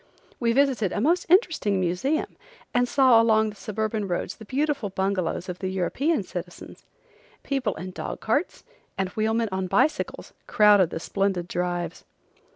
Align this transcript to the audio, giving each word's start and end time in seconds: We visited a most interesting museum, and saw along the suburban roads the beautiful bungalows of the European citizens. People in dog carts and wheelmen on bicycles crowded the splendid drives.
We 0.39 0.51
visited 0.51 0.91
a 0.91 0.99
most 0.99 1.27
interesting 1.29 1.79
museum, 1.79 2.35
and 2.73 2.87
saw 2.89 3.21
along 3.21 3.51
the 3.51 3.55
suburban 3.55 4.07
roads 4.07 4.37
the 4.37 4.45
beautiful 4.45 4.89
bungalows 4.89 5.47
of 5.47 5.59
the 5.59 5.67
European 5.69 6.23
citizens. 6.23 6.87
People 7.43 7.75
in 7.75 7.91
dog 7.91 8.19
carts 8.19 8.63
and 8.97 9.09
wheelmen 9.09 9.49
on 9.51 9.67
bicycles 9.67 10.33
crowded 10.47 10.89
the 10.89 10.99
splendid 10.99 11.47
drives. 11.47 12.03